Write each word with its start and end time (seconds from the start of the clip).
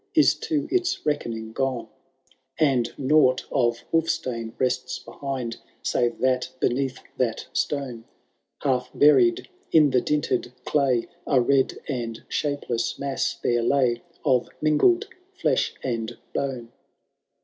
Is 0.15 0.33
to 0.33 0.67
its 0.71 1.05
reckoning 1.05 1.51
gone; 1.53 1.87
And 2.57 2.91
nought 2.97 3.45
of 3.51 3.83
Wul&tane 3.91 4.51
rests 4.57 4.97
behind, 4.97 5.57
Save 5.83 6.17
that 6.21 6.49
beneath 6.59 6.97
that 7.17 7.45
stone. 7.53 8.05
Half 8.63 8.89
buried 8.95 9.47
in 9.71 9.91
the 9.91 10.01
dinted 10.01 10.53
clay, 10.65 11.07
A 11.27 11.39
red 11.39 11.77
and 11.87 12.23
shapeless 12.29 12.97
mass 12.97 13.35
there 13.35 13.61
lay 13.61 14.01
Of 14.25 14.49
mingled 14.59 15.05
flesh 15.39 15.75
and 15.83 16.17
bone 16.33 16.71